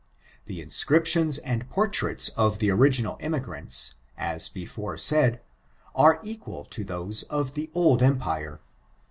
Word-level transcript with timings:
Tbe 0.47 0.65
insoriptioiii 0.65 1.39
and 1.45 1.69
portraiti 1.69 2.31
of 2.35 2.57
the 2.57 2.71
original 2.71 3.17
emigranti, 3.19 3.93
at 4.17 4.49
before 4.51 4.97
said, 4.97 5.41
are 5.93 6.17
eq[ual 6.23 6.67
to 6.71 6.83
thoie 6.83 7.23
of 7.29 7.51
tiie 7.53 7.69
old 7.75 8.01
Empire. 8.01 8.61